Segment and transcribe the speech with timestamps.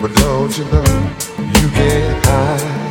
[0.00, 0.84] But don't you know
[1.38, 2.90] you can't hide?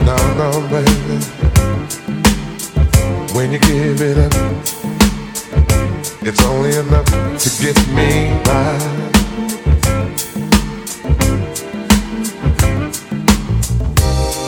[0.00, 1.18] No, no, baby.
[3.34, 4.32] When you give it up,
[6.22, 8.78] it's only enough to get me by.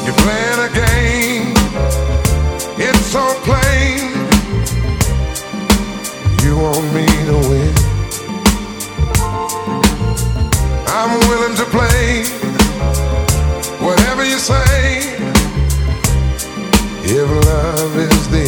[0.05, 1.55] You're playing a game,
[2.79, 4.09] it's so plain.
[6.43, 7.78] You want me to win.
[11.71, 12.25] Play
[13.85, 15.17] whatever you say.
[17.05, 18.48] If love is the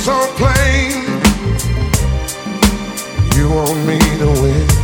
[0.00, 1.04] so plain.
[3.36, 4.79] You want me to win.